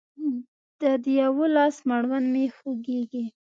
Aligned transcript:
د 0.81 0.83
دا 1.03 1.11
يوه 1.21 1.45
لاس 1.55 1.75
مړوند 1.89 2.27
مې 2.33 2.45
خوږيږي 2.55 3.25